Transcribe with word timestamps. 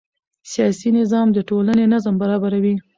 سیاسي 0.51 0.89
نظام 0.99 1.27
د 1.33 1.37
ټولنې 1.49 1.85
نظم 1.93 2.13
برابروي 2.21 2.75